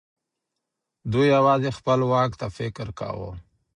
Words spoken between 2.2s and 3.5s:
ته فکر کاوه.